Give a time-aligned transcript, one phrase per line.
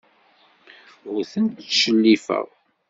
[1.13, 2.47] Ur tent-ttcellifeɣ.